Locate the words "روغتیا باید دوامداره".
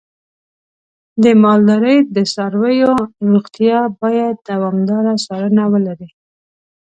3.29-5.13